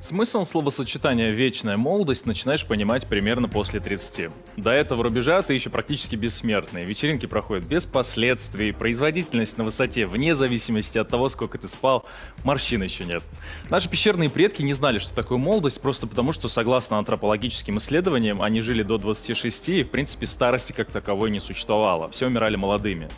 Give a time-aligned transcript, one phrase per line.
[0.00, 4.30] Смысл словосочетания «вечная молодость» начинаешь понимать примерно после 30.
[4.56, 6.84] До этого рубежа ты еще практически бессмертный.
[6.84, 12.06] Вечеринки проходят без последствий, производительность на высоте, вне зависимости от того, сколько ты спал,
[12.44, 13.24] морщин еще нет.
[13.70, 18.60] Наши пещерные предки не знали, что такое молодость, просто потому что, согласно антропологическим исследованиям, они
[18.60, 22.08] жили до 26 и, в принципе, старости как таковой не существовало.
[22.10, 23.08] Все умирали молодыми.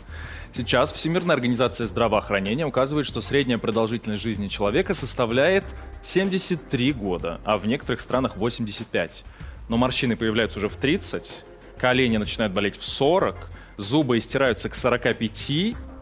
[0.53, 5.63] Сейчас Всемирная организация здравоохранения указывает, что средняя продолжительность жизни человека составляет
[6.03, 9.23] 73 года, а в некоторых странах 85.
[9.69, 11.45] Но морщины появляются уже в 30,
[11.77, 15.51] колени начинают болеть в 40, зубы истираются к 45,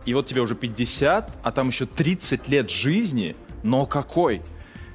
[0.06, 4.42] и вот тебе уже 50, а там еще 30 лет жизни, но какой?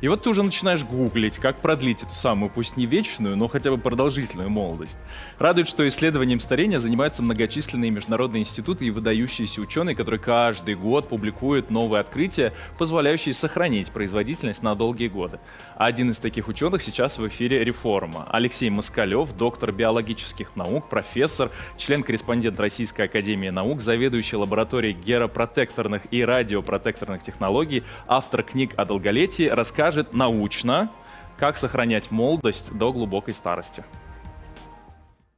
[0.04, 3.70] И вот ты уже начинаешь гуглить, как продлить эту самую, пусть не вечную, но хотя
[3.70, 4.98] бы продолжительную молодость.
[5.38, 11.70] Радует, что исследованием старения занимаются многочисленные международные институты и выдающиеся ученые, которые каждый год публикуют
[11.70, 15.40] новые открытия, позволяющие сохранить производительность на долгие годы.
[15.74, 18.28] Один из таких ученых сейчас в эфире «Реформа».
[18.30, 27.22] Алексей Москалев, доктор биологических наук, профессор, член-корреспондент Российской Академии Наук, заведующий лабораторией геропротекторных и радиопротекторных
[27.22, 30.90] технологий, автор книг о долголетии, расскажет, расскажет научно,
[31.38, 33.84] как сохранять молодость до глубокой старости.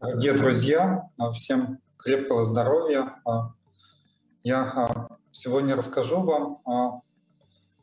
[0.01, 3.17] Дорогие друзья, всем крепкого здоровья.
[4.43, 7.03] Я а, сегодня расскажу вам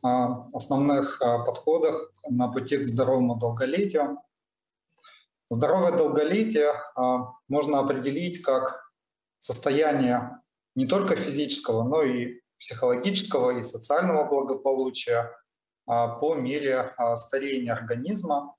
[0.02, 4.18] о, основных а, подходах на пути к здоровому долголетию.
[5.50, 8.90] Здоровое долголетие а, можно определить как
[9.38, 10.40] состояние
[10.74, 15.30] не только физического, но и психологического и социального благополучия,
[15.86, 18.54] по мере а, старения организма.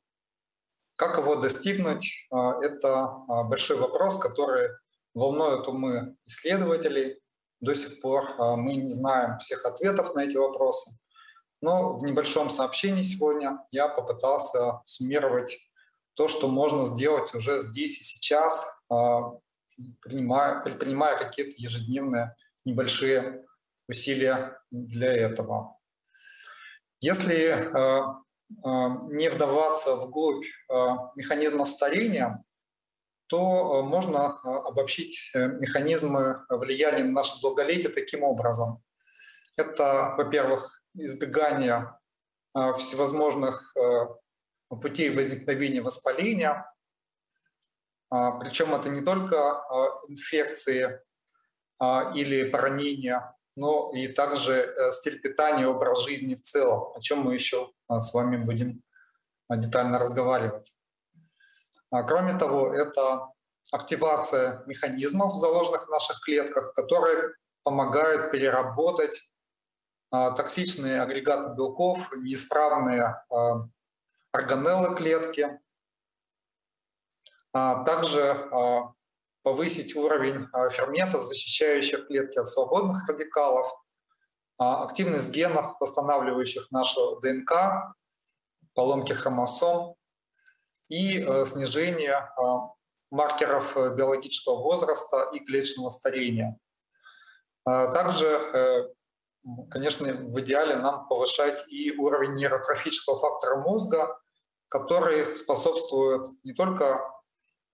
[0.95, 3.09] Как его достигнуть, а, это
[3.45, 4.69] большой вопрос, который
[5.13, 7.19] волнует умы исследователей.
[7.61, 10.91] До сих пор мы не знаем всех ответов на эти вопросы.
[11.61, 15.57] Но в небольшом сообщении сегодня я попытался суммировать
[16.15, 18.69] то, что можно сделать уже здесь и сейчас,
[20.01, 22.35] принимая, предпринимая какие-то ежедневные
[22.65, 23.45] небольшие
[23.87, 25.74] усилия для этого.
[27.05, 28.79] Если э, э,
[29.11, 30.73] не вдаваться вглубь э,
[31.15, 32.43] механизмов старения,
[33.27, 38.83] то можно обобщить механизмы влияния на наше долголетие таким образом.
[39.55, 41.97] Это, во-первых, избегание
[42.77, 43.73] всевозможных
[44.69, 46.71] путей возникновения воспаления.
[48.09, 49.35] Причем это не только
[50.07, 51.01] инфекции
[52.13, 57.33] или поранения но и также э, стиль питания, образ жизни в целом, о чем мы
[57.33, 58.83] еще а, с вами будем
[59.47, 60.75] а, детально разговаривать.
[61.91, 63.27] А, кроме того, это
[63.71, 67.33] активация механизмов, заложенных в наших клетках, которые
[67.63, 69.29] помогают переработать
[70.11, 73.15] токсичные агрегаты белков, неисправные
[74.31, 75.59] органеллы клетки.
[77.51, 78.93] Также
[79.45, 83.71] повысить уровень а, ферментов, защищающих клетки от свободных радикалов,
[84.57, 87.93] а, активность генов, восстанавливающих нашу ДНК,
[88.73, 89.95] поломки хромосом
[90.89, 92.71] и э, снижение а,
[93.11, 96.59] маркеров э, биологического возраста и клеточного старения.
[97.63, 98.93] Также, э,
[99.71, 104.19] конечно, в идеале нам повышать и уровень нейротрофического фактора мозга,
[104.69, 107.14] который способствует не только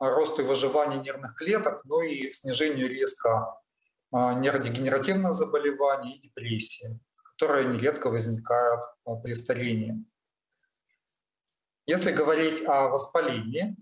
[0.10, 3.56] росту и выживанию нервных клеток, но и снижению риска
[4.12, 7.00] а, нейродегенеративных заболеваний и депрессии,
[7.38, 10.04] которые нередко возникают а, при старении.
[11.86, 13.76] Если говорить о воспалении,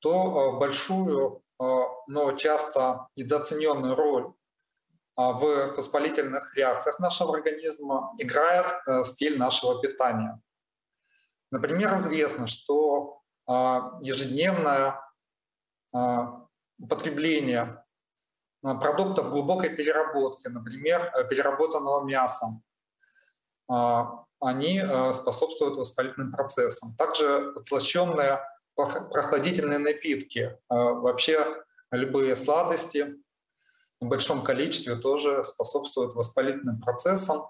[0.00, 4.32] то а, большую, но часто недооцененную роль
[5.14, 8.66] в воспалительных реакциях нашего организма играет
[9.06, 10.40] стиль нашего питания.
[11.52, 13.20] Например, известно, что
[14.00, 15.00] ежедневная
[15.92, 16.46] а,
[16.78, 17.84] употребление
[18.64, 22.46] а, продуктов глубокой переработки, например, э, переработанного мяса,
[24.40, 26.94] они способствуют воспалительным процессам.
[26.98, 28.40] Также подслащенные
[28.74, 31.46] прохладительные напитки, вообще
[31.90, 33.14] любые сладости
[34.00, 37.40] в большом количестве тоже способствуют воспалительным процессам.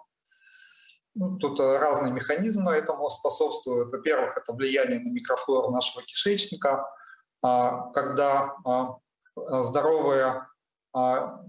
[1.15, 3.91] Ну, тут разные механизмы этому способствуют.
[3.91, 6.85] Во-первых, это влияние на микрофлору нашего кишечника–
[7.43, 8.99] когда а,
[9.63, 10.47] здоровые
[10.95, 11.45] а,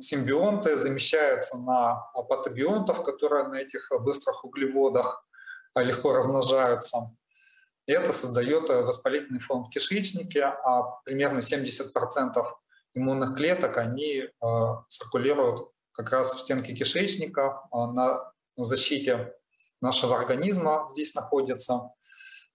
[0.00, 1.94] симбионты замещаются на
[2.28, 5.24] патобионтов, которые на этих быстрых углеводах.
[5.76, 7.14] легко размножаются.
[7.86, 12.44] И это создает воспалительный фон в кишечнике, а примерно 70%
[12.94, 14.28] иммунных клеток, они
[14.88, 19.34] циркулируют как раз в стенке кишечника, на защите
[19.80, 21.90] нашего организма здесь находится,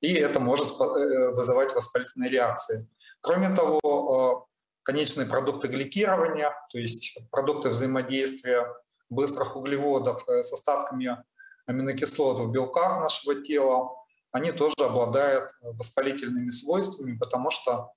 [0.01, 2.87] и это может вызывать воспалительные реакции.
[3.21, 4.47] Кроме того,
[4.87, 8.65] конечные продукты гликирования, то есть продукты взаимодействия
[9.09, 11.23] быстрых углеводов э, с остатками
[11.65, 13.89] аминокислот в белках нашего тела,
[14.31, 17.91] они тоже обладают воспалительными свойствами, потому что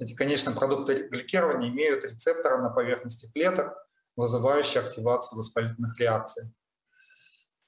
[0.00, 3.76] эти конечные продукты гликирования имеют рецепторы на поверхности клеток,
[4.16, 6.52] вызывающие активацию воспалительных реакций.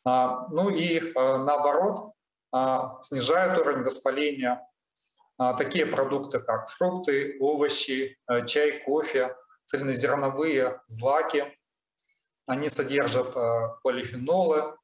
[0.05, 2.13] А, ну и э, наоборот,
[3.03, 4.65] снижают уровень воспаления
[5.37, 11.59] а, такие продукты, как фрукты, овощи, э, чай, кофе, цельнозерновые злаки.
[12.47, 13.35] Они содержат
[13.83, 14.77] полифенолы,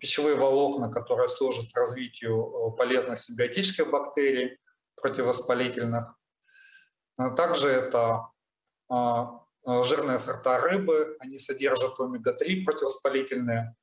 [0.00, 4.58] пищевые волокна, которые служат развитию полезных симбиотических бактерий,
[4.94, 6.14] противовоспалительных.
[7.36, 8.28] Также это
[9.66, 13.74] жирные сорта рыбы, они содержат омега-3 противовоспалительные,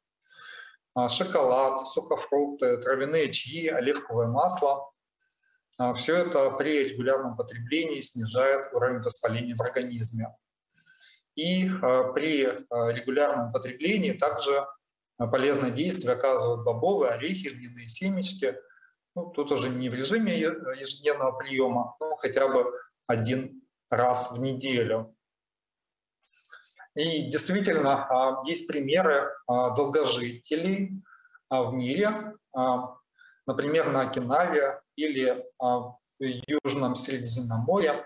[1.10, 4.90] шоколад, сухофрукты, травяные чаи, оливковое масло.
[5.80, 10.36] А, Все это при регулярном потреблении снижает уровень воспаления в организме.
[11.36, 14.68] И а, при а, регулярном потреблении также
[15.18, 18.56] полезное действие оказывают бобовые, орехи, льняные семечки.
[19.16, 22.72] Ну, тут уже не в режиме ежедневного приема, но хотя бы
[23.08, 25.16] один раз в неделю.
[27.00, 31.02] И действительно, есть примеры долгожителей
[31.50, 32.34] в мире,
[33.48, 38.06] например, на Окинаве или а, в Южном Средиземном море,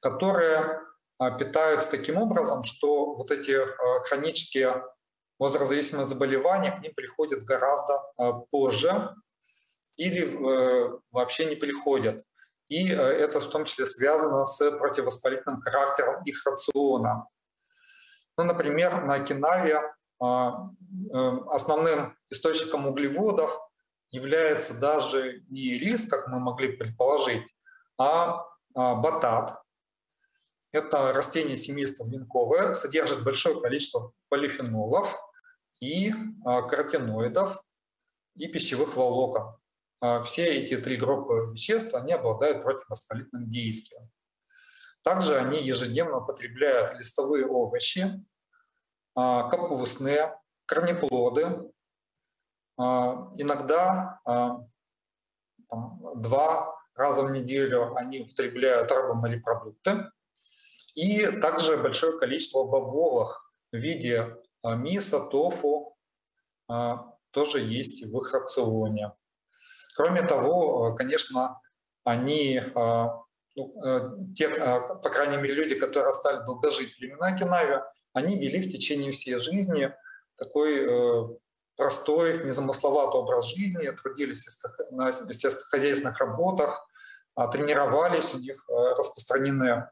[0.00, 0.80] которые
[1.18, 4.84] а, питаются таким образом, что вот эти а, хронические
[5.38, 8.00] возрастзависимые заболевания к ним приходят гораздо
[8.50, 9.14] позже
[9.96, 12.24] или э, вообще не приходят.
[12.68, 17.26] И э, это в том числе связано с противовоспалительным характером их рациона.
[18.36, 19.84] Ну, например, на Окинаве э,
[20.20, 23.58] основным источником углеводов
[24.10, 27.46] является даже не рис, как мы могли предположить,
[27.98, 28.44] а,
[28.74, 29.62] а батат.
[30.70, 35.14] Это растение семейства венковое, содержит большое количество полифенолов
[35.80, 36.12] и
[36.44, 37.62] а, каротиноидов
[38.36, 39.56] и пищевых волокон.
[40.00, 44.10] А, все эти три группы веществ, они обладают противовоспалительным действием.
[45.02, 48.24] Также они ежедневно употребляют листовые овощи,
[49.14, 51.72] капустные, корнеплоды,
[52.78, 54.58] а, иногда а,
[55.68, 60.10] там, два раза в неделю они употребляют рыбоморепродукты.
[60.94, 65.96] И также большое количество бобовых в виде а, миса, тофу
[67.32, 69.12] тоже есть в их рационе.
[69.96, 71.60] Кроме того, конечно,
[72.04, 72.62] они,
[73.54, 77.82] ну, э, те, по крайней мере, люди, которые стали долгожителями на Окинаве,
[78.12, 79.92] они вели в течение всей жизни
[80.36, 81.28] такой э,
[81.76, 84.46] простой, незамысловатый образ жизни, трудились
[84.90, 86.86] на сельскохозяйственных работах,
[87.34, 89.88] а, тренировались, у них распространены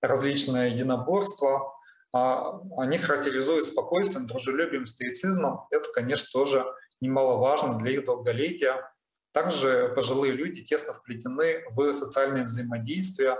[0.00, 1.72] различные единоборства.
[2.12, 5.66] А, они характеризуют спокойствием, дружелюбием, стоицизмом.
[5.70, 6.64] Это, конечно, тоже
[7.00, 8.93] немаловажно для их долголетия.
[9.34, 13.36] Также пожилые люди тесно вплетены в социальные взаимодействия.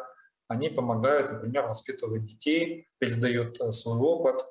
[0.48, 4.44] Они помогают, например, воспитывать детей, передают э, свой опыт.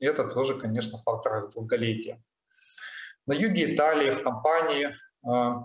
[0.00, 2.22] Это тоже, конечно, фактор долголетия.
[3.24, 5.64] На юге Италии в компании а,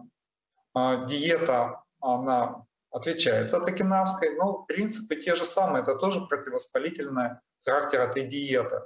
[0.73, 7.31] а, диета, она отличается от окинавской, но принципы те же самые, это тоже противовоспалительный
[7.65, 8.83] характер этой диеты.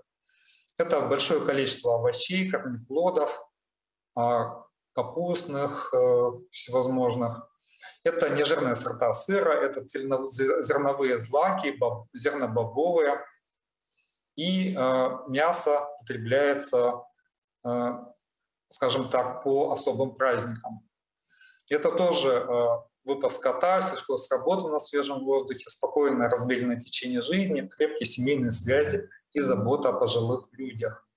[0.79, 3.47] Это большое количество овощей, корнеплодов,
[4.15, 4.64] а,
[4.95, 7.47] капустных э, всевозможных.
[8.03, 11.77] Это нежирные сорта сыра, это зерновые злаки,
[12.13, 13.23] зернобобовые.
[14.35, 14.73] И
[15.27, 17.01] мясо потребляется
[18.75, 20.87] скажем так, по особым праздникам.
[21.69, 22.67] Это тоже э,
[23.05, 29.39] выпуск катарсис, с работы на свежем воздухе, спокойное размеренное течение жизни, крепкие семейные связи и
[29.39, 31.07] забота о пожилых людях.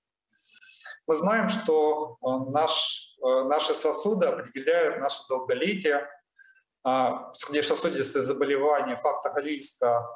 [1.05, 6.07] Мы знаем, что э, наш, э, наши сосуды определяют наше долголетие,
[6.83, 10.07] а, сердечно-сосудистые заболевания, фактор риска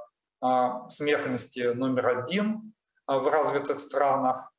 [0.42, 2.74] а, смертности номер один
[3.06, 4.50] а, в развитых странах.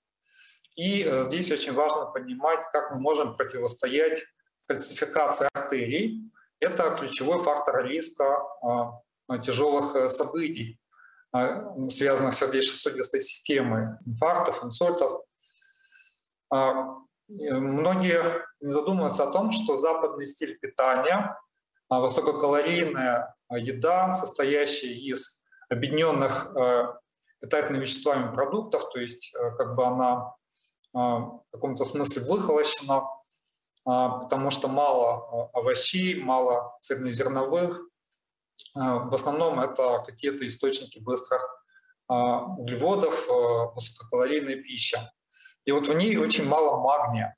[0.76, 4.24] И э, здесь очень важно понимать, как мы можем противостоять
[4.66, 6.32] кальцификации артерий.
[6.58, 10.80] Это ключевой фактор риска а, тяжелых э, событий,
[11.32, 15.22] а, связанных с сердечно-сосудистой системой, инфарктов, инсультов.
[17.28, 18.22] А, многие
[18.60, 21.38] не задумываются о том, что западный стиль питания,
[21.88, 26.54] а, высококалорийная еда, состоящая из объединенных
[27.40, 30.34] питательными веществами продуктов, то есть как бы она
[30.92, 33.04] в каком-то смысле выхолощена,
[33.84, 37.88] потому что мало овощей, мало цельнозерновых.
[38.74, 41.64] В основном это какие-то источники быстрых
[42.08, 43.26] углеводов,
[43.74, 45.12] высококалорийная пища.
[45.64, 47.36] И вот в ней очень мало магния.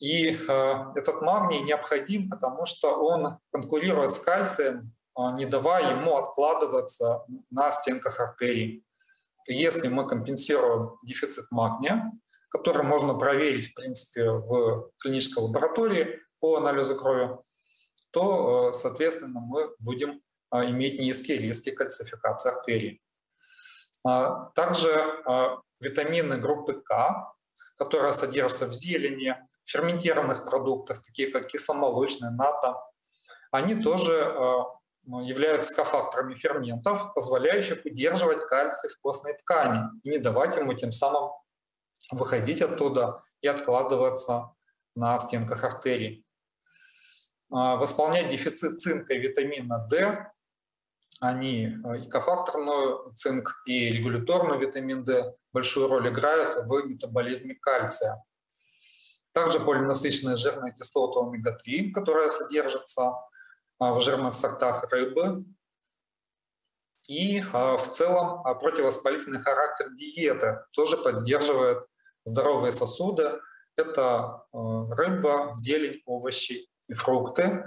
[0.00, 6.16] И э, этот магний необходим, потому что он конкурирует с кальцием, э, не давая ему
[6.16, 8.84] откладываться на стенках артерий.
[9.46, 12.10] И если мы компенсируем дефицит магния,
[12.48, 17.36] который можно проверить, в принципе, в клинической лаборатории по анализу крови,
[18.10, 20.20] то, э, соответственно, мы будем
[20.52, 23.00] э, иметь низкие риски кальцификации артерий.
[24.04, 27.32] А также э, витамины группы К,
[27.76, 32.76] которые содержатся в зелени, ферментированных продуктах, такие как кисломолочная, ната,
[33.50, 34.56] они тоже э,
[35.22, 41.32] являются кофакторами ферментов, позволяющих удерживать кальций в костной ткани и не давать ему тем самым
[42.10, 44.54] выходить оттуда и откладываться
[44.94, 46.24] на стенках артерий.
[47.48, 50.30] Восполнять дефицит цинка и витамина D
[51.22, 58.24] они э, и кофакторную цинк, и регуляторную витамин D большую роль играют в метаболизме кальция.
[59.32, 63.12] Также полинасыщенная жирная кислота омега-3, которая содержится
[63.78, 65.44] а, в жирных сортах рыбы.
[67.06, 71.86] И а, в целом а, противовоспалительный характер диеты тоже поддерживает
[72.24, 73.40] здоровые сосуды.
[73.76, 77.64] Это рыба, зелень, овощи и фрукты,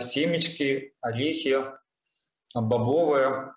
[0.00, 1.64] семечки, орехи,
[2.54, 3.54] бобовое,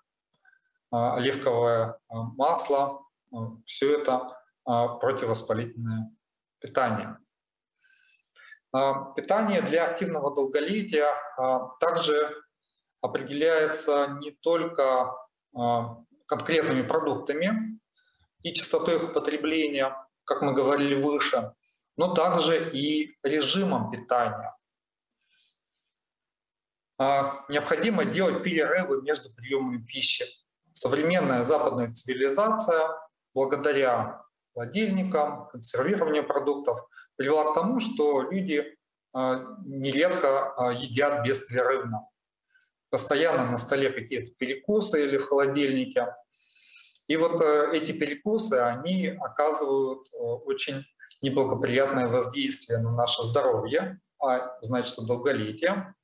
[0.90, 3.04] оливковое масло.
[3.64, 6.10] Все это противовоспалительное
[6.60, 7.18] питание.
[9.16, 11.08] Питание для активного долголетия
[11.80, 12.34] также
[13.02, 15.12] определяется не только
[16.26, 17.80] конкретными продуктами
[18.42, 21.52] и частотой их употребления, как мы говорили выше,
[21.96, 24.56] но также и режимом питания.
[27.00, 30.26] А, необходимо делать перерывы между приемами пищи.
[30.72, 32.90] Современная западная цивилизация,
[33.32, 36.78] благодаря холодильникам, консервированию продуктов,
[37.16, 38.76] привела к тому, что люди
[39.14, 42.06] а, нередко а, едят беспрерывно.
[42.90, 46.14] Постоянно на столе какие-то перекусы или в холодильнике.
[47.06, 50.84] И вот э, эти перекусы, они оказывают э, очень
[51.22, 55.94] неблагоприятное воздействие на наше здоровье, а значит, долголетие.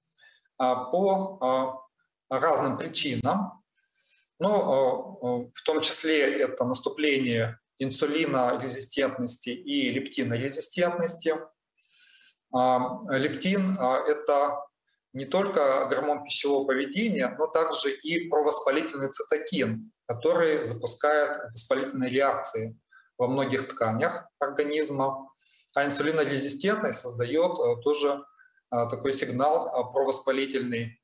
[0.58, 3.62] А, по а, разным причинам,
[4.38, 11.34] но а, в том числе это наступление инсулинорезистентности и лептинорезистентности.
[12.52, 13.76] Лептин–
[14.08, 14.64] это
[15.12, 22.80] не только гормон пищевого поведения, но также и провоспалительный цитокин, который запускает воспалительные реакции
[23.18, 25.28] во многих тканях организма.
[25.74, 28.24] А инсулинорезистентность создает тоже
[28.70, 31.00] такой сигнал а, провоспалительный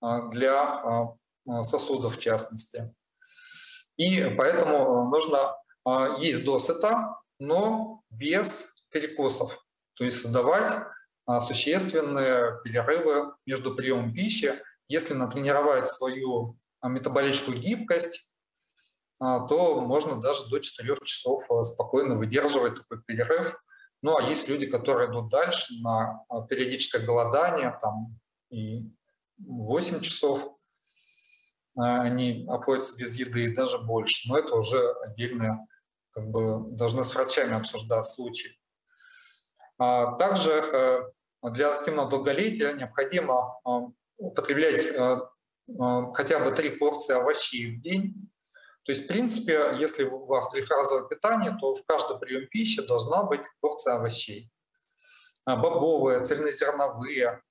[0.00, 1.14] а, для
[1.62, 2.94] сосудов в частности.
[3.96, 5.56] И поэтому нужно
[6.18, 9.58] есть досыта, но без перекусов.
[9.94, 10.84] То есть создавать
[11.40, 14.62] существенные перерывы между приемом пищи.
[14.88, 18.30] Если натренировать свою метаболическую гибкость,
[19.18, 23.58] то можно даже до 4 часов спокойно выдерживать такой перерыв
[24.02, 28.18] ну, а есть люди, которые идут дальше на а, периодическое голодание, там,
[28.50, 28.88] и
[29.38, 30.56] 8 часов
[31.76, 34.28] а, они обходятся без еды, и даже больше.
[34.28, 35.66] Но это уже отдельно
[36.10, 38.58] как бы должны с врачами обсуждать случай.
[39.78, 41.00] А, также э,
[41.50, 43.60] для активного долголетия необходимо
[44.16, 45.20] употреблять э,
[46.14, 48.28] хотя бы три порции овощей в день,
[48.88, 53.22] то есть, в принципе, если у вас трехразовое питание, то в каждый прием пищи должна
[53.22, 54.50] быть порция овощей.
[55.44, 57.42] А, бобовые, цельнозерновые,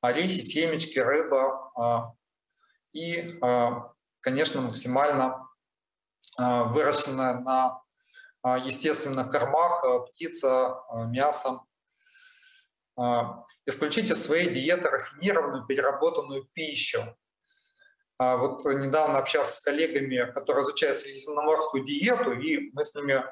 [0.00, 2.12] орехи, семечки, рыба а,
[2.92, 5.44] и, а, конечно, максимально
[6.38, 7.82] выращенная на
[8.58, 10.76] естественных кормах птица,
[11.08, 11.62] мясо.
[13.66, 17.18] Исключите из своей диеты рафинированную, переработанную пищу.
[18.22, 23.24] А вот недавно общался с коллегами, которые изучают средиземноморскую диету, и мы с ними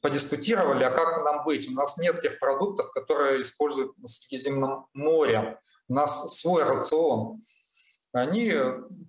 [0.00, 1.68] подискутировали, а как нам быть.
[1.68, 5.58] У нас нет тех продуктов, которые используют на Средиземном море.
[5.88, 7.42] У нас свой рацион.
[8.12, 8.54] Они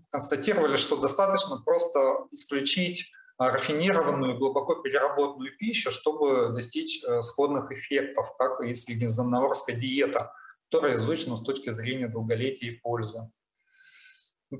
[0.09, 8.73] констатировали, что достаточно просто исключить рафинированную, глубоко переработанную пищу, чтобы достичь сходных эффектов, как и
[8.73, 10.33] средиземноморская диета,
[10.71, 13.29] которая изучена с точки зрения долголетия и пользы.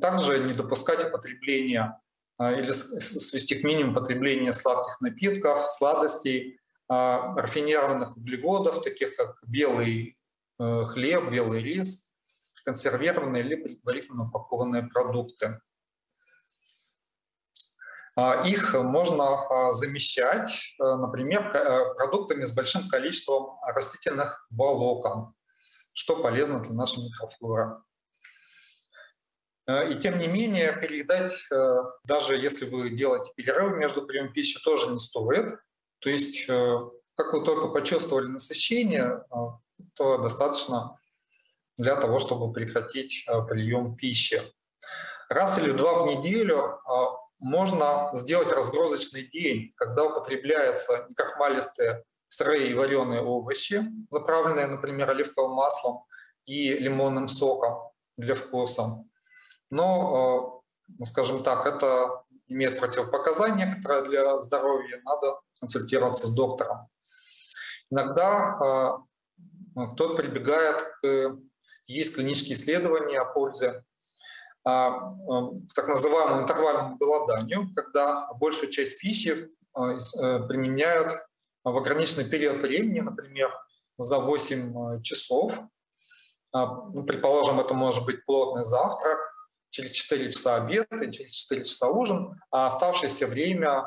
[0.01, 1.99] Также не допускать употребления
[2.39, 6.59] или свести к минимуму потребление сладких напитков, сладостей,
[6.89, 10.17] рафинированных углеводов, таких как белый
[10.57, 12.11] хлеб, белый рис,
[12.65, 15.59] консервированные или предварительно упакованные продукты.
[18.15, 25.33] А, их можно а, замещать, э, например, э, продуктами с большим количеством растительных волокон,
[25.93, 27.77] что полезно для нашей микрофлоры.
[29.67, 31.33] Э, и тем не менее, переедать,
[32.03, 35.59] даже если вы делаете перерыв между приемом пищи, тоже не стоит.
[35.99, 39.23] То есть, как вы только почувствовали насыщение,
[39.93, 40.99] то достаточно
[41.77, 44.41] для того, чтобы прекратить прием пищи.
[45.29, 46.81] Раз или два в неделю
[47.39, 56.03] можно сделать разгрузочный день, когда употребляются некрахмалистые сырые и вареные овощи, заправленные, например, оливковым маслом
[56.45, 59.03] и лимонным соком для вкуса.
[59.73, 60.63] Но,
[60.99, 66.87] э, скажем так, это имеет противопоказания некоторые для здоровья, надо консультироваться с доктором.
[67.89, 69.03] Иногда
[69.75, 71.37] э, кто-то прибегает к...
[71.87, 73.83] Есть клинические исследования о пользе
[74.63, 81.11] а, к так называемому интервальному голоданию, когда большую часть пищи э, применяют
[81.65, 83.51] в ограниченный период времени, например,
[83.97, 85.53] за 8 э, часов.
[86.53, 89.32] Ну, предположим, это может быть плотный завтрак,
[89.73, 93.83] через 4 часа обед и через 4 часа ужин, а оставшееся время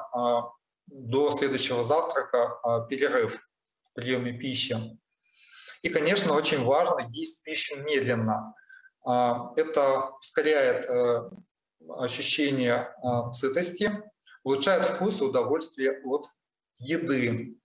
[0.87, 3.37] до следующего завтрака перерыв
[3.85, 4.77] в приеме пищи.
[5.83, 8.55] И, конечно, очень важно есть пищу медленно–
[9.07, 11.31] а, это ускоряет э,
[11.91, 14.03] ощущение а, сытости,
[14.43, 16.27] улучшает вкус и удовольствие от
[16.79, 17.57] еды.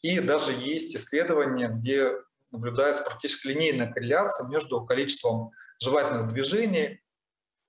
[0.00, 2.12] И даже есть исследования, где
[2.50, 7.07] наблюдается практически линейная корреляция между количеством жевательных движений а,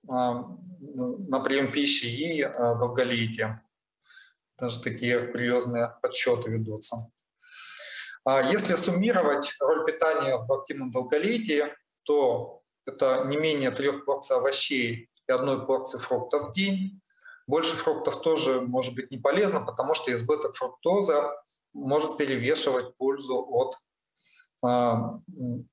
[0.02, 3.60] на прием пищи и долголетием.
[4.58, 6.96] Даже такие курьезные подсчеты ведутся.
[8.26, 11.64] Если суммировать роль питания в активном долголетии,
[12.02, 17.00] то это не менее трех порций овощей и одной порции фруктов в день.
[17.46, 21.32] Больше фруктов тоже может быть не полезно, потому что избыток фруктоза
[21.72, 23.78] может перевешивать пользу от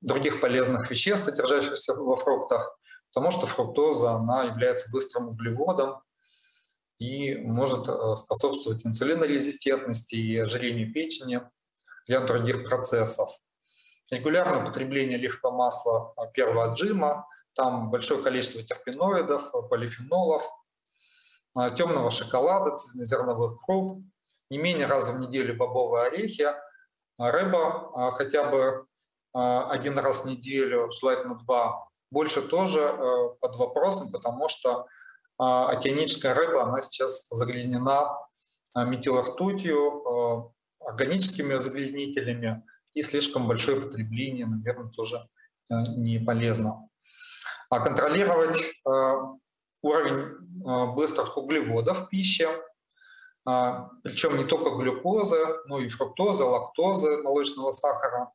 [0.01, 2.79] других полезных веществ, содержащихся во фруктах,
[3.13, 6.01] потому что фруктоза она является быстрым углеводом
[6.99, 11.41] и может э, способствовать инсулинорезистентности и ожирению печени,
[12.07, 13.29] ряд других процессов.
[14.11, 20.49] Регулярное употребление оливкового масла а, первого отжима, там большое количество терпеноидов, полифенолов,
[21.55, 24.01] а, темного шоколада, цельнозерновых круп,
[24.49, 26.47] не менее раза в неделю бобовые орехи,
[27.17, 28.85] рыба хотя бы
[29.33, 32.93] один раз в неделю, желательно два, больше тоже
[33.41, 34.87] под вопросом, потому что
[35.37, 38.17] океаническая рыба, она сейчас загрязнена
[38.75, 45.17] метилртутью, органическими загрязнителями, и слишком большое потребление, наверное, тоже
[45.69, 46.89] э, не полезно.
[47.69, 49.13] А контролировать э,
[49.81, 52.49] уровень э, быстрых углеводов в пище,
[54.03, 58.29] причем не только глюкозы, но и фруктозы, лактозы, молочного сахара.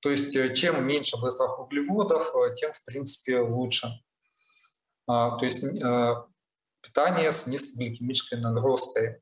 [0.00, 3.88] То есть чем меньше быстрых углеводов, тем, в принципе, лучше.
[5.06, 5.60] То есть
[6.80, 9.20] питание с низкогликемической нагрузкой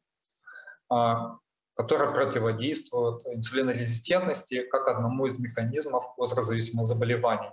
[1.79, 7.51] которая противодействует инсулинорезистентности как одному из механизмов возрастзависимых заболеваний.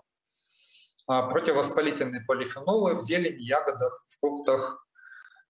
[1.06, 4.84] А противовоспалительные полифенолы в зелени, ягодах, фруктах,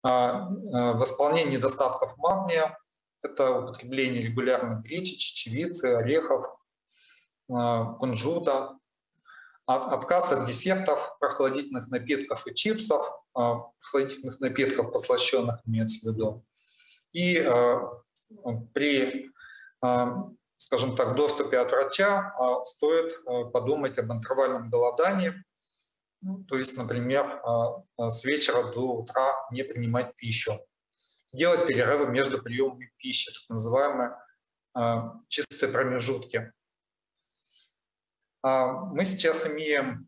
[0.03, 2.77] а, а, восполнение недостатков магния–
[3.23, 6.45] это употребление регулярно гречи, чечевицы, орехов,
[7.47, 8.77] кунжута,
[9.65, 13.01] отказ от десертов, прохладительных напитков и чипсов,
[13.33, 16.45] прохладительных напитков послащенных имеется в виду,
[17.11, 17.43] и
[18.73, 19.31] при,
[19.81, 22.33] а, скажем так, доступе от врача
[22.65, 25.33] стоит подумать об интервальном голодании,
[26.21, 27.41] ну, то есть, например,
[27.97, 30.59] с вечера до утра не принимать пищу,
[31.33, 34.15] делать перерывы между приемами пищи, так называемые
[35.27, 36.51] чистые промежутки.
[38.47, 40.07] Мы сейчас имеем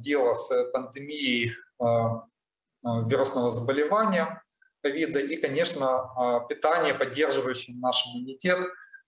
[0.00, 1.54] дело с пандемией
[2.82, 4.42] вирусного заболевания,
[4.82, 8.58] ковида и, конечно, а, питание, поддерживающее наш иммунитет,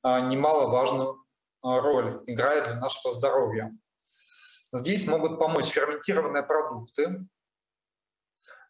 [0.02, 1.24] а, немаловажную
[1.62, 3.72] а, роль играет для нашего здоровья.
[4.72, 7.26] Здесь могут помочь ферментированные продукты,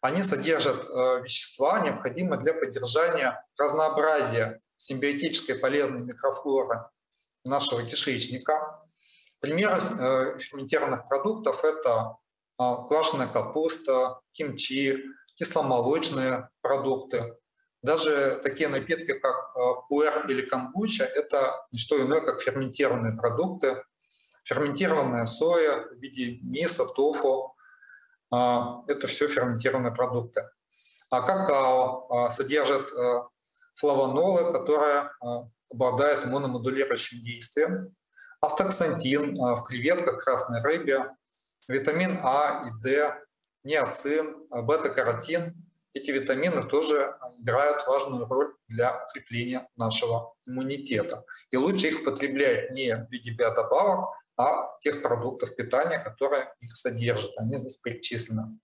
[0.01, 0.85] они содержат
[1.23, 6.89] вещества, необходимые для поддержания разнообразия симбиотической полезной микрофлоры
[7.45, 8.80] нашего кишечника.
[9.41, 12.15] Примеры э, ферментированных продуктов– это
[12.59, 15.03] э, квашеная капуста, кимчи,
[15.35, 17.35] кисломолочные продукты.
[17.81, 19.55] Даже такие напитки, как
[19.89, 23.83] пуэр или камбуча, это не что иное, как ферментированные продукты.
[24.43, 27.55] Ферментированная соя в виде миса, тофу,
[28.31, 30.49] а, это все ферментированные продукты.
[31.09, 33.27] А какао а, содержит а,
[33.73, 35.11] флавонолы, которые
[35.69, 37.95] обладают иммуномодулирующим действием.
[38.41, 41.15] Астаксантин в креветках, красной рыбе,
[41.69, 43.15] витамин А и D,
[43.63, 45.55] неоцин, бета-каротин.
[45.93, 51.23] Эти витамины тоже играют важную роль для укрепления нашего иммунитета.
[51.51, 57.37] И лучше их употреблять не в виде биодобавок, а тех продуктов питания, которые их содержат.
[57.37, 58.57] Они здесь перечислены.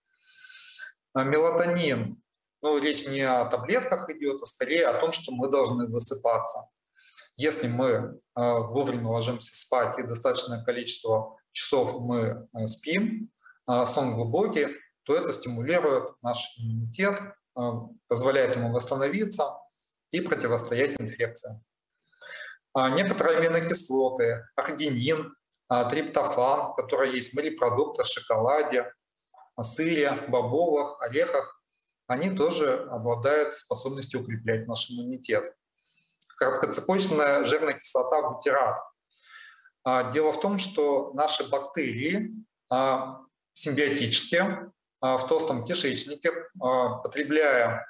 [1.12, 2.20] А мелатонин.
[2.62, 6.68] Ну, речь не о таблетках идет, а скорее о том, что мы должны высыпаться.
[7.38, 13.30] Если мы э, вовремя ложимся спать и достаточное количество часов мы э, спим,
[13.70, 14.66] э, сон глубокий,
[15.04, 17.18] то это стимулирует наш иммунитет,
[18.08, 19.44] позволяет ему восстановиться
[20.10, 21.64] и противостоять инфекциям.
[22.74, 25.34] А некоторые аминокислоты, аргинин,
[25.68, 28.92] триптофан, который есть в морепродуктах, шоколаде,
[29.62, 31.62] сыре, бобовых, орехах,
[32.06, 35.54] они тоже обладают способностью укреплять наш иммунитет.
[36.38, 38.78] Краткоцепочная жирная кислота бутират.
[39.84, 42.32] А, дело в том, что наши бактерии
[42.70, 43.20] а,
[43.52, 47.86] симбиотические в толстом кишечнике, потребляя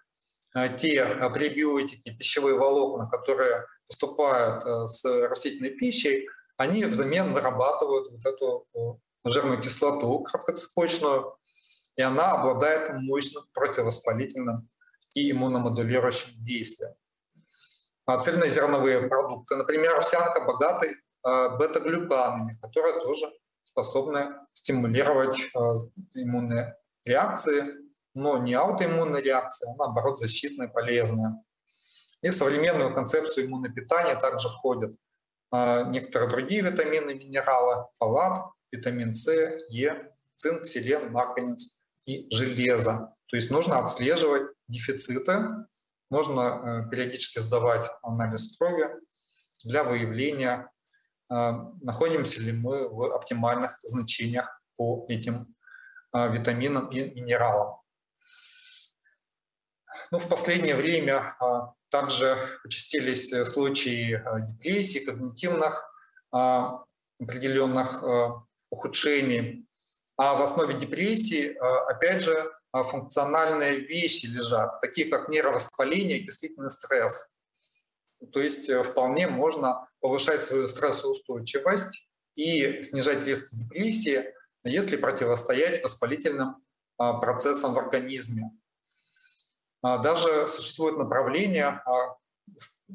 [0.76, 9.60] те пребиотики, пищевые волокна, которые поступают с растительной пищей, они взамен вырабатывают вот эту жирную
[9.60, 11.36] кислоту краткоцепочную,
[11.96, 14.68] и она обладает мощным противовоспалительным
[15.14, 16.94] и иммуномодулирующим действием.
[18.08, 23.30] А цельнозерновые продукты, например, овсянка богаты а, бета-глюканами, которые тоже
[23.64, 25.74] способны стимулировать а,
[26.14, 27.64] иммунные реакции,
[28.14, 31.34] но не аутоиммунные реакции, а наоборот защитные, полезные.
[32.22, 34.96] И в современную концепцию иммунного питания также входят
[35.50, 38.38] а, некоторые другие витамины, минералы, фолат,
[38.72, 39.30] витамин С,
[39.68, 43.14] Е, цинк, селен, марганец и железо.
[43.26, 45.66] То есть нужно отслеживать дефициты,
[46.10, 46.40] нужно
[46.86, 48.88] э, периодически сдавать анализ крови
[49.64, 50.70] для выявления,
[51.30, 51.34] э,
[51.82, 55.54] находимся ли мы в оптимальных значениях по этим
[56.14, 57.80] э, витаминам и минералам.
[60.10, 61.36] Ну, в последнее время
[61.90, 65.84] также участились случаи депрессии, когнитивных
[66.30, 68.02] определенных
[68.70, 69.68] ухудшений.
[70.16, 71.54] А в основе депрессии,
[71.90, 77.30] опять же, функциональные вещи лежат, такие как нейровоспаление, окислительный стресс.
[78.32, 84.32] То есть вполне можно повышать свою стрессоустойчивость и снижать риск депрессии,
[84.64, 86.56] если противостоять воспалительным
[86.96, 88.50] процессам в организме.
[89.82, 92.16] А, даже существует направление а,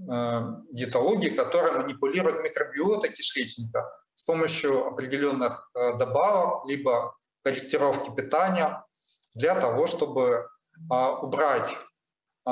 [0.09, 8.85] а, диетологии, которое манипулирует микробиотой кишечника с помощью определенных добавок, либо корректировки питания
[9.33, 10.47] для того, чтобы
[10.89, 11.75] убрать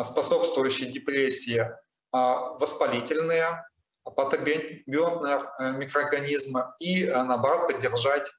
[0.04, 1.70] способствующие депрессии
[2.12, 3.66] воспалительные,
[4.04, 5.40] патобионтные
[5.78, 8.32] микроорганизмы и, наоборот, поддержать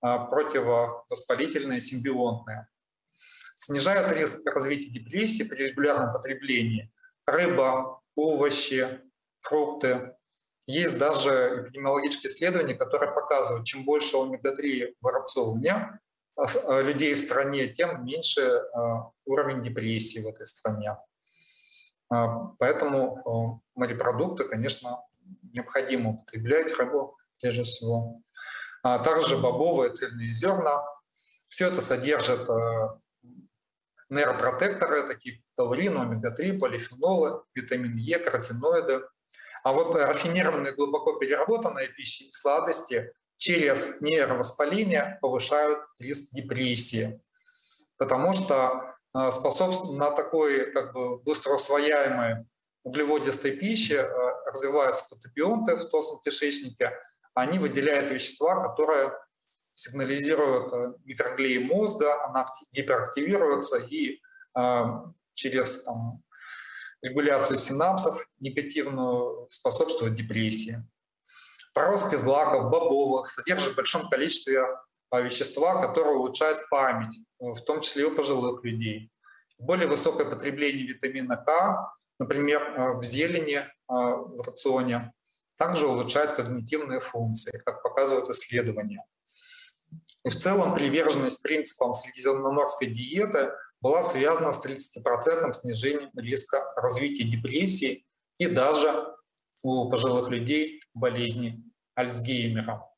[0.00, 2.68] противовоспалительные симбионтные
[3.54, 6.92] снижают риск развития депрессии при регулярном потреблении.
[7.26, 9.00] Рыба, овощи,
[9.40, 10.14] фрукты.
[10.66, 15.98] Есть даже эпидемиологические исследования, которые показывают, чем больше омега-3 в рационе э,
[16.36, 18.62] людей в стране, тем меньше э,
[19.24, 20.96] уровень депрессии в этой стране.
[22.12, 22.26] Э,
[22.58, 25.00] поэтому морепродукты, конечно,
[25.52, 28.20] необходимо употреблять, рыбу прежде всего.
[28.82, 30.84] А также бобовые цельные зерна.
[31.48, 32.48] Все это содержит
[34.10, 39.02] нейропротекторы, такие как таурин, омега-3, полифенолы, витамин Е, каротиноиды.
[39.62, 47.20] А вот рафинированные, глубоко переработанные пищи и сладости через нейровоспаление повышают риск депрессии,
[47.96, 52.46] потому что э, способствуют на такой как бы быстро усвояемой
[52.82, 56.92] углеводистой пище э, развиваются патобионты в толстом кишечнике,
[57.34, 59.12] они выделяют вещества, которые
[59.72, 64.20] сигнализирует э, микроглии мозга, она гиперактивируется и
[65.34, 66.22] через там,
[67.02, 70.82] регуляцию синапсов негативную способствует депрессии.
[71.74, 74.64] Проростки злаков, бобовых содержат в большом количестве
[75.12, 79.10] вещества, которые улучшают память, в том числе у пожилых людей.
[79.60, 85.12] Более высокое потребление витамина К, например, в зелени в рационе,
[85.56, 89.04] также улучшает когнитивные функции, как показывают исследования.
[90.24, 98.06] И в целом приверженность принципам средиземноморской диеты была связана с 30% снижением риска развития депрессии
[98.38, 99.14] и даже
[99.62, 101.62] у пожилых людей болезни
[101.94, 102.88] Альцгеймера.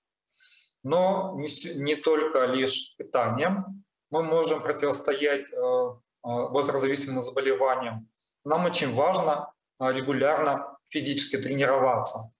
[0.82, 8.08] Но не, не только лишь питанием мы можем противостоять э, э, возрастзависимым заболеваниям.
[8.44, 12.32] Нам очень важно э, регулярно физически тренироваться.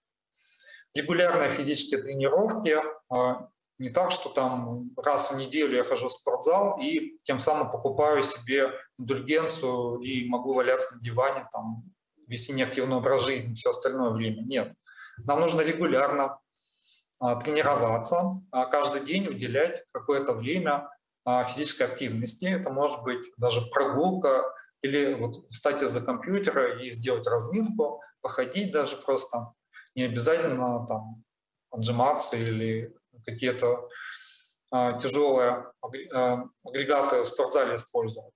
[0.95, 2.75] Регулярные физические тренировки
[3.79, 8.23] не так, что там раз в неделю я хожу в спортзал и тем самым покупаю
[8.23, 11.85] себе индульгенцию и могу валяться на диване, там,
[12.27, 14.42] вести неактивный образ жизни все остальное время.
[14.42, 14.73] Нет.
[15.25, 16.39] Нам нужно регулярно
[17.19, 20.91] а, тренироваться, а, каждый день уделять какое-то время
[21.25, 22.45] а, физической активности.
[22.45, 24.45] Это может быть даже прогулка
[24.83, 29.53] или вот встать из-за компьютера и сделать разминку, походить даже просто.
[29.95, 31.25] Не обязательно там
[31.71, 33.89] отжиматься или какие-то
[34.71, 35.73] тяжелые
[36.63, 38.35] агрегаты в спортзале использовать.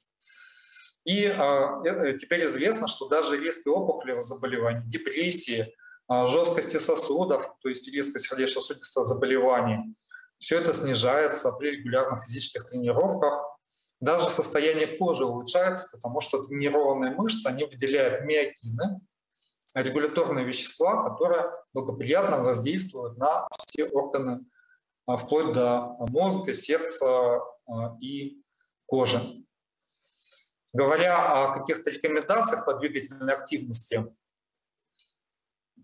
[1.05, 5.75] И э, теперь известно, что даже риски опухолевых заболеваний, депрессии,
[6.11, 9.95] жесткости сосудов, то есть риска сердечно-сосудистых заболеваний,
[10.39, 13.47] все это снижается при регулярных физических тренировках.
[14.01, 19.01] Даже состояние кожи улучшается, потому что тренированные мышцы, они выделяют миокины,
[19.75, 24.41] регуляторные вещества, которые благоприятно воздействуют на все органы
[25.07, 27.07] а, вплоть до мозга, сердца
[27.67, 28.43] а, и
[28.87, 29.21] кожи.
[30.73, 34.07] Говоря о каких-то рекомендациях по двигательной активности,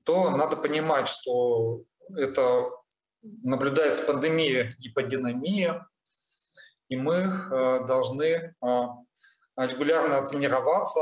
[0.07, 1.83] то надо понимать, что
[2.16, 2.71] это
[3.23, 5.73] наблюдается пандемия гиподинамии,
[6.88, 8.55] и мы а, должны
[9.57, 11.01] регулярно тренироваться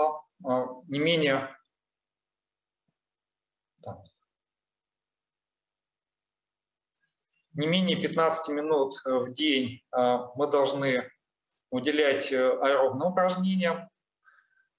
[0.88, 1.54] не менее
[7.54, 11.10] не менее 15 минут э, в день э, мы должны
[11.70, 13.88] уделять э, аэробным упражнениям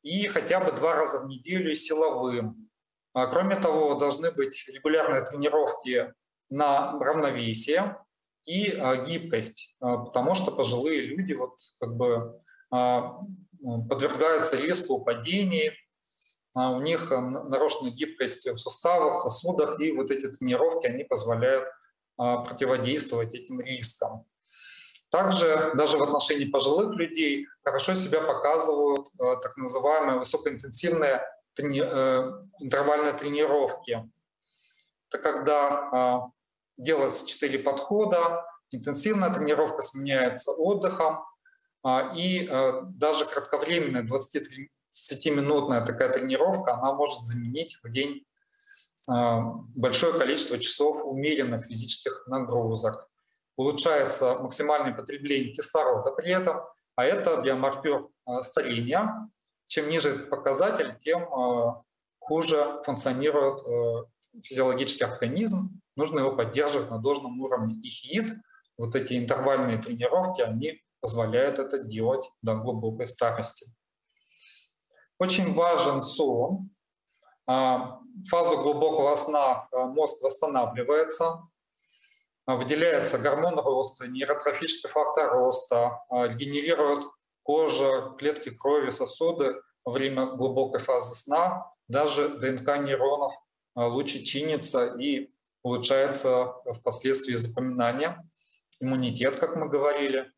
[0.02, 2.70] и хотя бы два раза в неделю силовым.
[3.16, 6.14] А кроме того, должны быть регулярные тренировки
[6.50, 7.98] на равновесие
[8.44, 15.72] и гибкость, потому что пожилые люди вот как бы подвергаются риску падений,
[16.54, 21.70] у них нарушена гибкость в суставах, сосудах, и вот эти тренировки, они позволяют
[22.18, 24.26] а, противодействовать этим рискам.
[25.10, 31.22] Также даже в отношении пожилых людей хорошо себя показывают так называемые высокоинтенсивные
[31.56, 34.10] трени э, интервальные тренировки.
[35.10, 36.32] Это когда а,
[36.78, 41.24] делается четыре подхода, интенсивная тренировка сменяется отдыхом,
[41.84, 48.26] а, и э, даже кратковременная 20-30-минутная такая тренировка, она может заменить в день
[49.08, 49.42] а,
[49.76, 53.08] большое количество часов умеренных физических нагрузок.
[53.56, 56.62] Улучшается максимальное потребление кислорода при этом,
[56.96, 58.08] а это биомаркер
[58.42, 59.30] старения.
[59.68, 61.84] Чем ниже этот показатель, тем а,
[62.20, 64.08] хуже функционирует
[64.44, 65.82] физиологический организм.
[65.96, 67.76] Нужно его поддерживать на должном уровне.
[67.76, 68.34] И хиит,
[68.78, 73.68] вот эти интервальные тренировки, они позволяют это делать до глубокой старости.
[75.18, 76.70] Очень важен сон,
[77.48, 81.44] а, фазу глубокого сна мозг восстанавливается,
[82.46, 87.06] выделяется гормон роста, нейротрофический фактор роста, генерирует
[87.46, 89.56] кожа, клетки крови, сосуды
[89.86, 91.72] во время глубокой фазы сна.
[91.88, 93.34] Даже ДНК нейронов
[93.76, 95.32] лучше чинится и
[95.62, 98.28] улучшается впоследствии запоминание,
[98.80, 100.32] иммунитет, как мы говорили.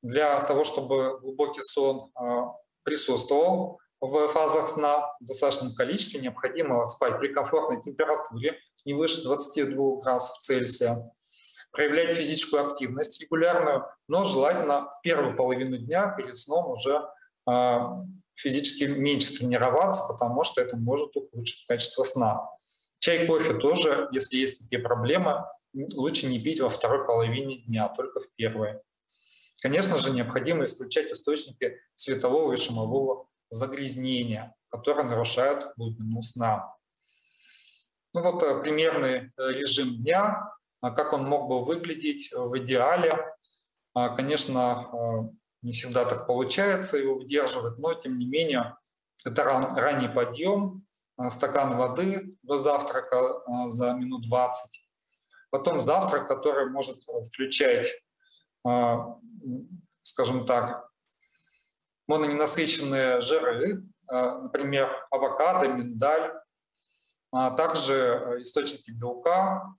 [0.00, 2.12] Для того, чтобы глубокий сон
[2.84, 10.00] присутствовал, в фазах сна в достаточном количестве необходимо спать при комфортной температуре, не выше 22
[10.02, 11.10] градусов Цельсия,
[11.70, 17.08] проявлять физическую активность регулярную, но желательно в первую половину дня перед сном уже
[17.48, 17.78] э,
[18.34, 22.48] физически меньше тренироваться, потому что это может ухудшить качество сна.
[23.00, 25.44] Чай, кофе тоже, если есть такие проблемы,
[25.94, 28.80] лучше не пить во второй половине дня, только в первой.
[29.62, 36.74] Конечно же, необходимо исключать источники светового и шумового загрязнения, которые нарушают глубину сна.
[38.14, 43.12] Ну вот э, примерный э, режим дня, а как он мог бы выглядеть в идеале.
[43.94, 48.76] А, конечно, э, не всегда так получается его выдерживать, но тем не менее
[49.24, 50.86] это ран, ранний подъем,
[51.30, 54.88] стакан воды до завтрака за минут 20,
[55.50, 57.88] потом завтрак, который может включать
[60.02, 60.88] скажем так,
[62.06, 66.32] мононенасыщенные жиры, например, авокадо, миндаль,
[67.32, 69.74] а также источники белка,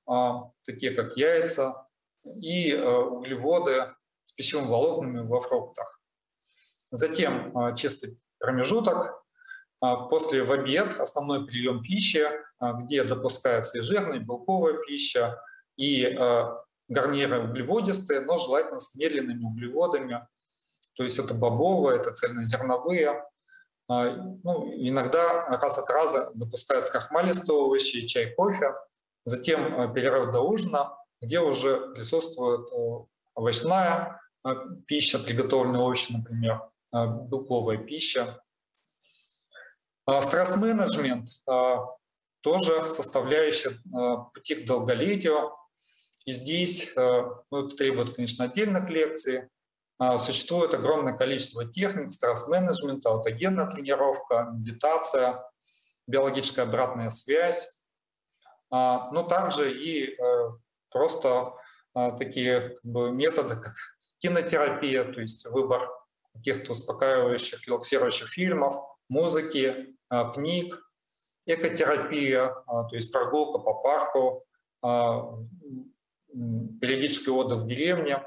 [0.66, 1.88] такие как яйца
[2.24, 3.94] и углеводы
[4.26, 6.02] с пищевыми волокнами во фруктах.
[6.92, 9.24] Затем чистый промежуток,
[10.10, 12.26] после в обед основной прием пищи,
[12.60, 15.42] где допускается и жирная, и белковая пища,
[15.78, 16.18] и
[16.88, 20.28] гарниры углеводистые, но желательно с медленными углеводами.
[20.96, 23.24] То есть это бобовые, это цельнозерновые.
[23.90, 24.06] А,
[24.44, 28.76] ну, иногда раз от раза допускаются крахмалистые овощи, чай, кофе.
[29.26, 34.50] Затем э, перерыв до ужина, где уже присутствует э, овощная э,
[34.86, 38.42] пища, приготовленные овощи, например, белковая пища.
[40.06, 41.30] А, стресс-менеджмент
[42.42, 43.78] тоже составляющая
[44.34, 45.52] пути к долголетию,
[46.26, 49.50] и здесь э, ну, это требует, конечно, отдельных лекций.
[50.00, 55.44] А, существует огромное количество техник, стресс-менеджмента, аутогенная тренировка, медитация,
[56.08, 57.84] биологическая обратная связь,
[58.72, 60.50] а, но также и э,
[60.90, 61.54] просто
[61.94, 63.76] а, такие как бы, методы, как
[64.20, 65.90] кинотерапия, то есть выбор
[66.34, 68.76] каких-то успокаивающих, релаксирующих фильмов,
[69.10, 69.98] музыки,
[70.34, 70.80] книг,
[71.46, 74.46] экотерапия, то есть прогулка по парку,
[76.32, 78.24] периодический отдых в деревне,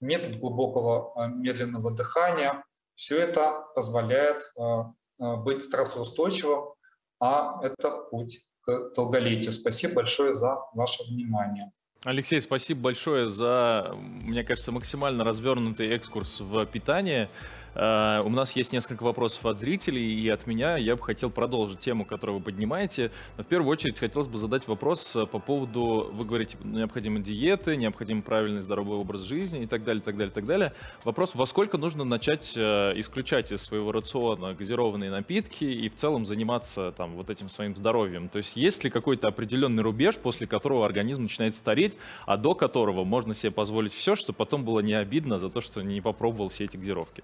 [0.00, 2.64] метод глубокого а, медленного дыхания.
[2.94, 6.74] Все это позволяет а, а, быть стрессоустойчивым,
[7.20, 9.52] а это путь к долголетию.
[9.52, 11.72] Спасибо большое за ваше внимание.
[12.04, 17.28] Алексей, спасибо большое за, мне кажется, максимально развернутый экскурс в питание.
[17.74, 20.76] Uh, у нас есть несколько вопросов от зрителей и от меня.
[20.76, 23.10] Я бы хотел продолжить тему, которую вы поднимаете.
[23.36, 27.76] Но в первую очередь хотелось бы задать вопрос э, по поводу, вы говорите, необходимы диеты,
[27.76, 30.72] необходим правильный здоровый образ жизни и так далее, так далее, так далее.
[31.04, 36.24] Вопрос, во сколько нужно начать uh, исключать из своего рациона газированные напитки и в целом
[36.24, 38.28] заниматься там вот этим своим здоровьем?
[38.28, 43.04] То есть есть ли какой-то определенный рубеж, после которого организм начинает стареть, а до которого
[43.04, 46.64] можно себе позволить все, чтобы потом было не обидно за то, что не попробовал все
[46.64, 47.22] эти газировки?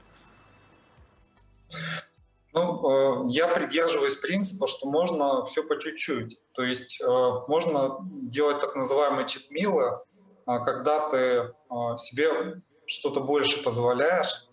[2.52, 6.40] Ну, э, я придерживаюсь принципа, что можно все по чуть-чуть.
[6.52, 7.06] То есть э,
[7.48, 9.98] можно делать так называемые читмилы,
[10.46, 11.52] а когда ты э,
[11.98, 14.46] себе что-то больше позволяешь.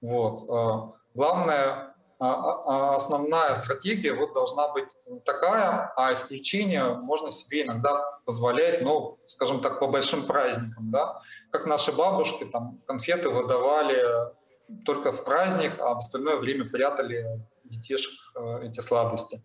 [0.00, 0.42] Вот.
[1.14, 8.82] Главное, а, а, основная стратегия вот должна быть такая, а исключение можно себе иногда позволять,
[8.82, 14.04] ну, скажем так, по большим праздникам, да, как наши бабушки там конфеты выдавали
[14.84, 19.42] только в праздник, а в остальное время прятали детишек э, эти сладости.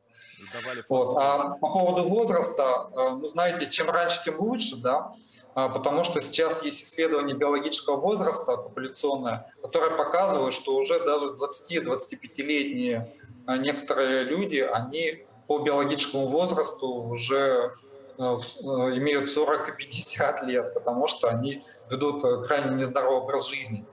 [0.87, 1.17] Вот.
[1.17, 5.11] А по поводу возраста, э, ну, знаете, чем раньше, тем лучше, да,
[5.55, 13.13] а, потому что сейчас есть исследование биологического возраста популяционное, которое показывает, что уже даже 20-25-летние
[13.47, 17.73] э, некоторые люди, они по биологическому возрасту уже
[18.17, 23.87] имеют 40 и 50 лет, потому что они ведут крайне нездоровый образ жизни.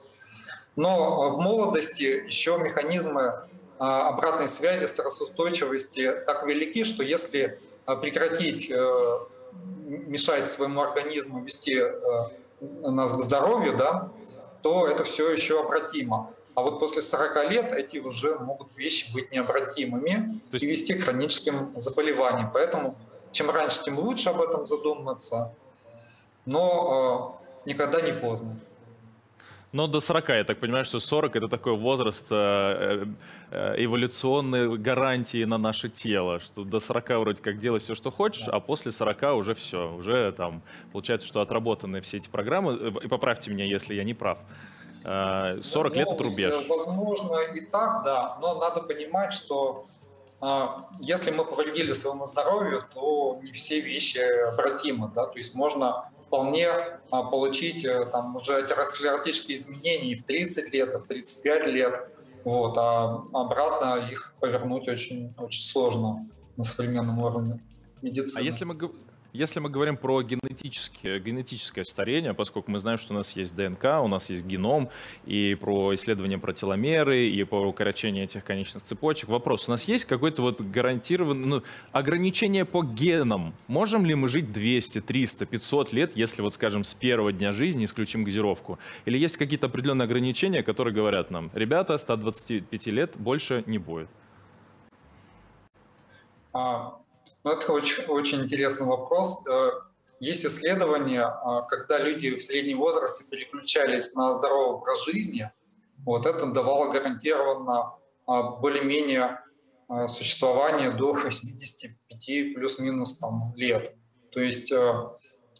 [0.77, 3.43] Но в молодости еще механизмы
[3.79, 9.19] а, обратной связи, стрессоустойчивости так велики, что если а, прекратить э,
[9.87, 11.91] мешать своему организму вести э,
[12.61, 14.11] нас к здоровью, да,
[14.62, 16.31] то это все еще обратимо.
[16.55, 20.65] А вот после 40 лет эти уже могут вещи быть необратимыми есть...
[20.65, 22.51] и вести к хроническим заболеваниям.
[22.53, 22.97] Поэтому
[23.31, 25.53] чем раньше, тем лучше об этом задуматься,
[26.47, 28.59] но э, никогда не поздно.
[29.72, 33.07] Но до 40, я так понимаю, что 40 это такой возраст э,
[33.50, 38.48] э, эволюционной гарантии на наше тело, что до 40 вроде как делай все, что хочешь,
[38.48, 42.79] а после 40 уже все, уже там получается, что отработаны все эти программы.
[42.81, 44.38] Э, и поправьте меня, если я не прав.
[45.02, 46.55] 40 ну, лет это рубеж.
[46.68, 49.87] Возможно и так, да, но надо понимать, что
[51.01, 56.68] если мы повредили своему здоровью, то не все вещи обратимы, да, то есть можно вполне
[57.11, 62.09] а, получить э, там уже атеросклеротические изменения в 30 лет, и в 35 лет.
[62.44, 67.63] Вот, а обратно их повернуть очень, очень сложно на современном уровне
[68.02, 68.40] медицины.
[68.40, 68.75] А если мы
[69.37, 73.85] если мы говорим про генетическое, генетическое старение, поскольку мы знаем, что у нас есть ДНК,
[74.03, 74.89] у нас есть геном,
[75.27, 80.07] и про исследования про теломеры, и про укорочение этих конечных цепочек, вопрос, у нас есть
[80.07, 81.63] какое-то вот гарантированное ну,
[81.93, 83.55] ограничение по генам?
[83.69, 87.85] Можем ли мы жить 200, 300, 500 лет, если вот, скажем, с первого дня жизни
[87.85, 88.79] исключим газировку?
[89.05, 94.09] Или есть какие-то определенные ограничения, которые говорят нам, ребята, 125 лет больше не будет?
[96.53, 96.99] А,
[97.47, 99.47] ну, это очень, очень интересный вопрос.
[99.47, 99.71] Э,
[100.19, 105.49] есть исследования, а, когда люди в среднем возрасте переключались на здоровый образ жизни,
[106.05, 107.92] вот это давало гарантированно
[108.27, 109.44] а, более-менее
[109.88, 113.94] а, существование до 85 плюс-минус там, лет.
[114.33, 114.73] То есть,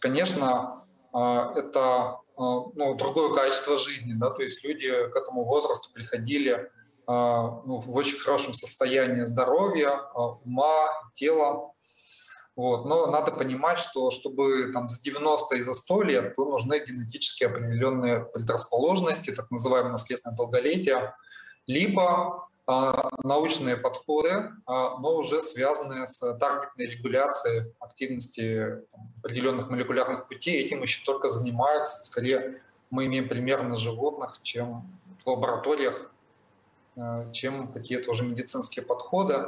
[0.01, 0.85] конечно,
[1.15, 6.71] это ну, другое качество жизни, да, то есть люди к этому возрасту приходили
[7.07, 9.99] ну, в очень хорошем состоянии здоровья,
[10.45, 11.73] ума, тела,
[12.57, 12.87] вот.
[12.87, 17.45] Но надо понимать, что чтобы там, за 90 и за 100 лет то нужны генетически
[17.45, 21.15] определенные предрасположенности, так называемое наследственное долголетие,
[21.67, 22.93] либо э,
[23.23, 30.65] научные подходы, э, но уже связанные с таргетной регуляцией активности там, определенных молекулярных путей.
[30.65, 32.07] Этим еще только занимаются.
[32.07, 36.11] Скорее, мы имеем пример на животных, чем в лабораториях,
[36.97, 39.47] э, чем какие-то уже медицинские подходы.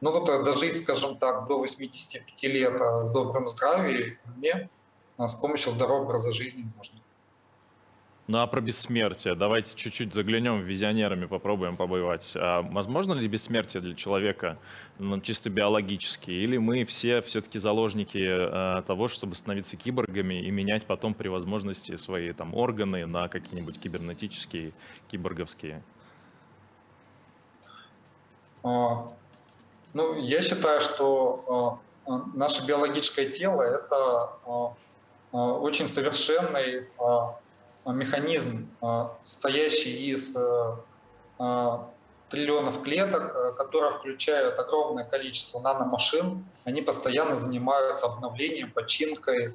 [0.00, 4.68] Ну вот э, дожить, скажем так, до 85 лет э, в добром здравии мне
[5.18, 6.98] э, с помощью здорового образа жизни можно.
[8.28, 9.34] Ну а про бессмертие?
[9.34, 12.32] Давайте чуть-чуть заглянем визионерами, попробуем побывать.
[12.36, 14.58] А возможно ли бессмертие для человека
[14.98, 16.30] ну, чисто биологически?
[16.30, 21.96] Или мы все все-таки заложники э, того, чтобы становиться киборгами и менять потом при возможности
[21.96, 24.72] свои там органы на какие-нибудь кибернетические,
[25.10, 25.82] киборговские?
[28.62, 29.10] А,
[29.94, 39.08] ну, я считаю, что э, наше биологическое тело– это э, очень совершенный э, механизм, э,
[39.22, 41.78] состоящий из э,
[42.28, 46.44] триллионов клеток, которые включают огромное количество наномашин.
[46.64, 49.54] Они постоянно занимаются обновлением, починкой,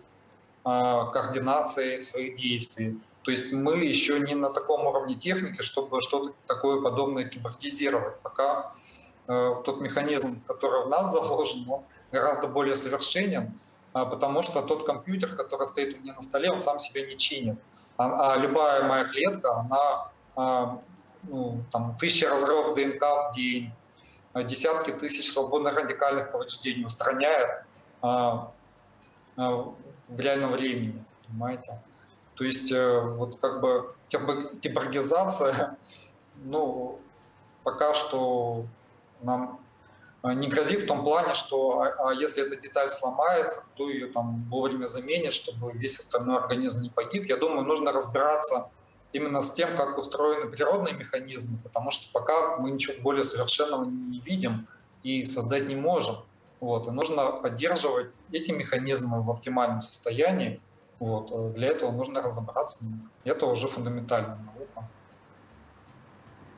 [0.63, 2.97] координацией своих действий.
[3.23, 8.17] То есть мы еще не на таком уровне техники, чтобы что-то такое подобное киборгизировать.
[8.21, 8.82] Пока Э,
[9.25, 13.59] тот механизм, который в нас заложен, он гораздо более совершенен,
[13.93, 17.17] а, потому что тот компьютер, который стоит у меня на столе, он сам себя не
[17.17, 17.59] чинит.
[17.97, 20.81] А, а любая моя клетка, она а,
[21.23, 23.71] ну, там, тысячи разрывов ДНК в день,
[24.45, 27.65] десятки тысяч свободных радикальных повреждений устраняет
[28.01, 28.55] в
[30.17, 31.79] реальном времени, понимаете?
[32.35, 35.77] То есть э, вот как бы киборгизация,
[36.43, 36.99] ну,
[37.63, 38.65] пока что
[39.23, 39.59] нам
[40.21, 44.07] а, не грозит в том плане, что а, а если эта деталь сломается, то ее
[44.07, 47.25] там вовремя заменят, чтобы весь остальной организм не погиб.
[47.25, 48.69] Я думаю, нужно разбираться
[49.11, 54.21] именно с тем, как устроены природные механизмы, потому что пока мы ничего более совершенного не
[54.21, 54.67] видим
[55.03, 56.15] и создать не можем.
[56.61, 56.87] Вот.
[56.87, 60.61] И нужно поддерживать эти механизмы в оптимальном состоянии.
[60.99, 61.53] Вот.
[61.53, 62.85] Для этого нужно разобраться.
[63.25, 64.89] Это уже фундаментальная наука.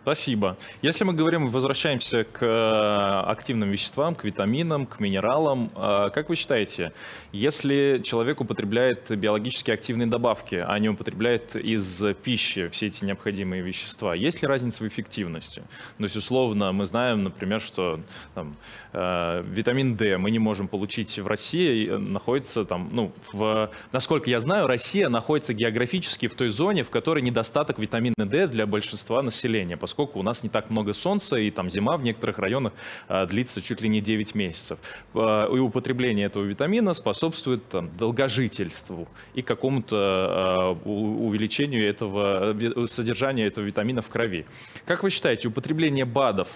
[0.05, 0.55] Спасибо.
[0.83, 6.35] Если мы говорим, возвращаемся к э, активным веществам, к витаминам, к минералам, э, как вы
[6.35, 6.91] считаете,
[7.31, 14.13] если человек употребляет биологически активные добавки, а не употребляет из пищи все эти необходимые вещества,
[14.13, 15.63] есть ли разница в эффективности?
[15.97, 17.99] То есть, условно, мы знаем, например, что
[18.35, 18.55] там,
[18.93, 24.39] э, витамин D мы не можем получить в России, находится там, ну, в, насколько я
[24.39, 29.77] знаю, Россия находится географически в той зоне, в которой недостаток витамина D для большинства населения,
[29.77, 32.73] поскольку поскольку у нас не так много солнца, и там зима в некоторых районах
[33.07, 34.77] а, длится чуть ли не 9 месяцев.
[35.13, 42.53] А, и употребление этого витамина способствует там, долгожительству и какому-то а, увеличению этого,
[42.87, 44.45] содержания этого витамина в крови.
[44.85, 46.49] Как вы считаете, употребление БАДов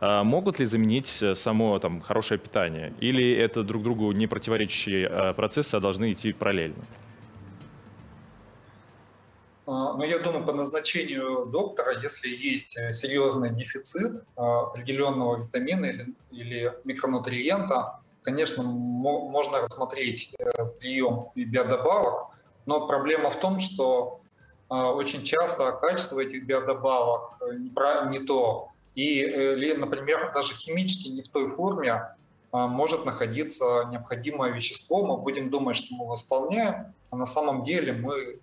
[0.00, 2.92] могут ли заменить э, само там, хорошее питание?
[2.98, 6.82] Или это друг другу не противоречащие процессы, а должны идти параллельно?
[9.72, 15.86] А, но я думаю, по назначению доктора, если есть э, серьезный дефицит а, определенного витамина
[15.86, 24.20] или, или микронутриента, конечно, можно рассмотреть э, прием биодобавок, но проблема в том, что
[24.68, 27.56] а, очень часто качество этих биодобавок э,
[28.10, 32.14] не, то, или, например, даже химически не в той форме
[32.52, 38.40] может находиться необходимое вещество, мы будем думать, что мы восполняем, а на самом деле мы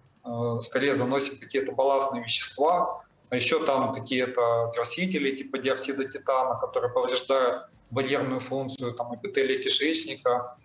[0.61, 7.69] скорее заносим какие-то балластные вещества, а еще там какие-то красители типа диоксида титана, которые повреждают
[7.91, 10.57] барьерную функцию там, эпителия кишечника,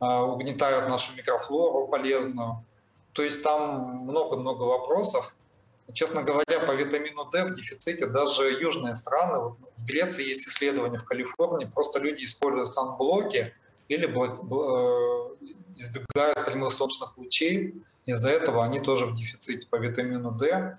[0.00, 2.64] э, угнетают нашу микрофлору полезную.
[3.12, 5.34] То есть там много-много вопросов.
[5.92, 10.98] Честно говоря, по витамину D в дефиците даже южные страны, вот в Греции есть исследования,
[10.98, 13.54] в Калифорнии, просто люди используют санблоки
[13.88, 15.36] или э,
[15.76, 20.78] избегают прямых солнечных лучей, из-за этого они тоже в дефиците по витамину D.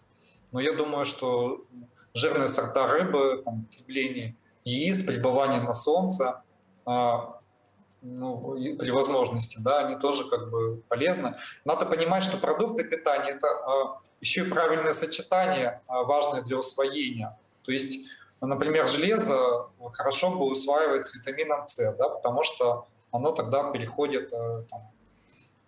[0.51, 1.63] Но я думаю, что
[2.15, 6.41] жирные сорта рыбы, там, потребление яиц, пребывание на солнце,
[6.86, 7.39] а,
[8.01, 11.36] ну, при возможности, да, они тоже как бы полезны.
[11.65, 17.38] Надо понимать, что продукты питания– это а, еще и правильное сочетание, а, важное для усвоения.
[17.61, 18.09] То есть,
[18.41, 24.91] например, железо хорошо бы усваивается витамином С, да, потому что оно тогда переходит э, там,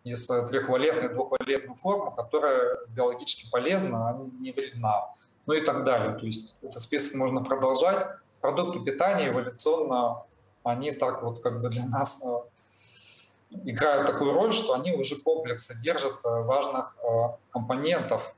[0.04, 5.14] из трехвалентной в двухвалентную форму, которая биологически полезна, а не вредна,
[5.45, 6.18] ну и так далее.
[6.18, 8.08] То есть этот список можно продолжать.
[8.39, 10.24] Продукты питания эволюционно
[10.64, 15.66] они так вот как бы для нас э, играют такую роль, что они уже комплекс
[15.66, 18.34] содержат э, важных э, компонентов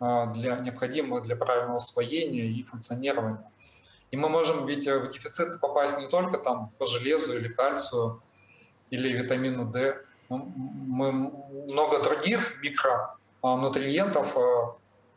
[0.00, 3.50] для необходимых для правильного усвоения и функционирования.
[4.10, 8.20] И мы можем ведь в дефицит попасть не только там по железу или кальцию
[8.90, 14.36] или витамину D, мы много других микронутриентов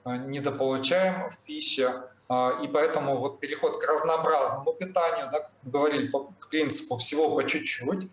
[0.06, 6.08] недополучаем в пище, а, и поэтому вот переход к разнообразному питанию, да, как мы говорили,
[6.08, 8.12] по, принципу всего по чуть-чуть,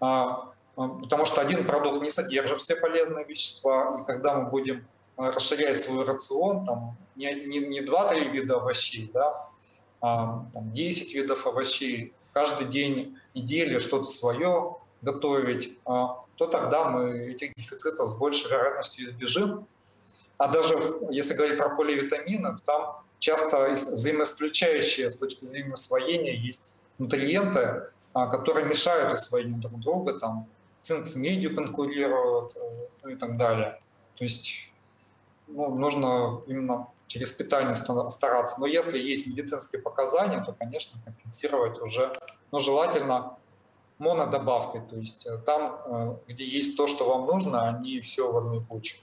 [0.00, 4.86] а, а, потому что один продукт не содержит все полезные вещества, и когда мы будем
[5.16, 9.48] расширять свой рацион, там, не, не, не 2-3 вида овощей, да,
[10.00, 15.78] а там, 10 видов овощей, каждый день недели что-то свое готовить,
[16.36, 19.66] то тогда мы этих дефицитов с большей вероятностью избежим.
[20.38, 20.74] А даже
[21.10, 28.66] если говорить про поливитамины, там часто взаимоисключающие с точки зрения усвоения есть нутриенты, а, которые
[28.66, 30.48] мешают усвоению друг друга, там
[30.80, 33.80] цинк с медью конкурируют э, ну и так далее.
[34.16, 34.68] То есть
[35.46, 38.58] ну, нужно именно через питание стараться.
[38.58, 42.12] Но если есть медицинские показания, то, конечно, компенсировать уже,
[42.50, 43.36] но желательно
[44.02, 48.36] монодобавкой, то есть э, там, э, где есть то, что вам нужно, не все в
[48.36, 48.96] одной куче.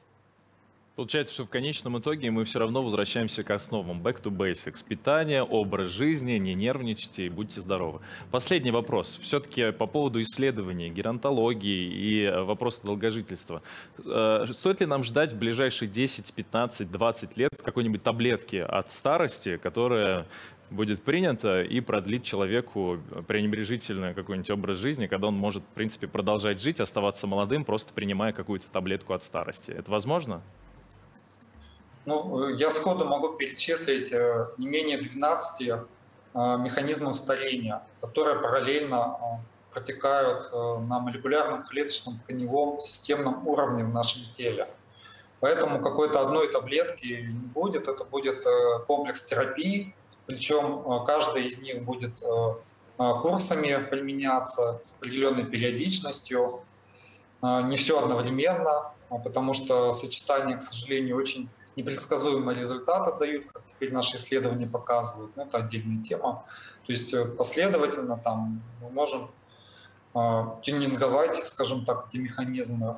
[0.96, 4.02] Получается, что в конечном итоге мы все равно возвращаемся к основам.
[4.02, 4.84] Back to basics.
[4.86, 8.02] Питание, образ жизни, не нервничайте и будьте здоровы.
[8.32, 9.18] Последний вопрос.
[9.22, 13.62] Все-таки по поводу исследований, геронтологии и э, вопроса долгожительства.
[13.98, 20.28] Стоит ли нам ждать в ближайшие 10, 15, 20 лет какой-нибудь таблетки от старости, которая
[20.72, 22.98] будет принята и продлит человеку
[23.28, 28.34] пренебрежительный какой-нибудь образ жизни, когда он может, в принципе, продолжать жить, оставаться молодым, просто принимая
[28.34, 29.72] какую-то таблетку от старости.
[29.72, 30.42] Это возможно?
[32.06, 35.78] Ну, я сходу могу перечислить э, не менее 12 э,
[36.34, 44.68] механизмов старения, которые параллельно э, протекают на молекулярном клеточном тканевом системном уровне в нашем теле.
[45.40, 48.44] Поэтому какой-то одной таблетки не будет, это будет
[48.88, 49.94] комплекс терапии,
[50.30, 52.22] причем каждая из них будет
[52.98, 56.62] курсами применяться с определенной периодичностью,
[57.42, 64.18] не все одновременно, потому что сочетание, к сожалению, очень непредсказуемые результаты дают, как теперь наши
[64.18, 66.46] исследования показывают, но это отдельная тема.
[66.86, 69.32] То есть э, последовательно там мы можем
[70.64, 72.98] тюнинговать, скажем так, эти механизмы.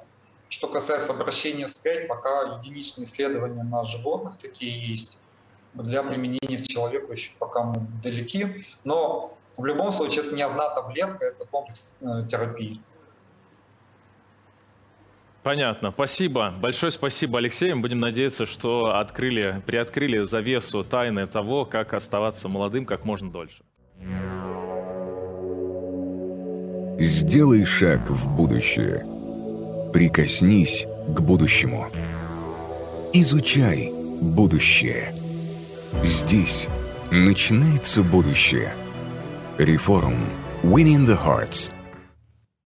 [0.49, 5.19] Что касается обращения вспять, пока единичные исследования на животных такие есть.
[5.73, 8.65] Для применения в человеку еще пока мы далеки.
[8.83, 12.81] Но в любом случае это не одна таблетка, это комплекс э, терапии.
[15.43, 15.91] Понятно.
[15.91, 16.53] Спасибо.
[16.61, 17.73] Большое спасибо, Алексей.
[17.73, 23.63] Мы будем надеяться, что открыли, приоткрыли завесу тайны того, как оставаться молодым как можно дольше.
[26.99, 29.05] Сделай шаг в будущее.
[29.91, 31.87] Прикоснись к будущему.
[33.13, 33.91] Изучай
[34.21, 35.20] будущее.
[36.03, 36.67] Здесь
[37.11, 38.73] начинается будущее.
[39.57, 40.29] Реформ.
[40.63, 41.71] Winning the Hearts–